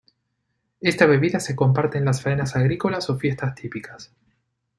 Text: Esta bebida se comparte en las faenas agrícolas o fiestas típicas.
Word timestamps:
Esta 0.79 1.05
bebida 1.05 1.39
se 1.39 1.55
comparte 1.55 1.99
en 1.99 2.05
las 2.05 2.23
faenas 2.23 2.55
agrícolas 2.55 3.07
o 3.11 3.19
fiestas 3.19 3.53
típicas. 3.53 4.11